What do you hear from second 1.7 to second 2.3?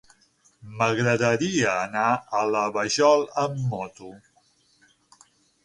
anar